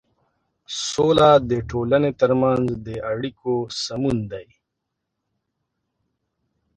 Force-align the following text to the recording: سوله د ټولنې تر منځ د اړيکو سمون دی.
سوله 0.89 1.29
د 1.49 1.51
ټولنې 1.69 2.11
تر 2.21 2.31
منځ 2.41 2.65
د 2.85 2.89
اړيکو 3.11 3.53
سمون 3.83 4.17
دی. 4.31 4.47